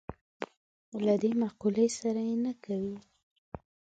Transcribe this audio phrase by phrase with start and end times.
[1.05, 2.97] له دې مقولې سره یې نه کوي.